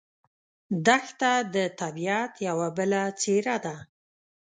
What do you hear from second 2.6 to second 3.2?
بله